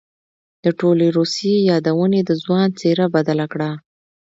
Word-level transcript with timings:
د 0.63 0.65
ټولې 0.79 1.07
روسيې 1.17 1.55
يادونې 1.71 2.21
د 2.25 2.31
ځوان 2.43 2.67
څېره 2.79 3.05
بدله 3.15 3.45
کړه. 3.53 3.71